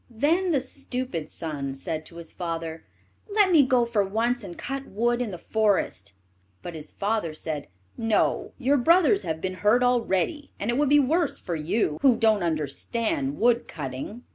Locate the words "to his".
2.07-2.31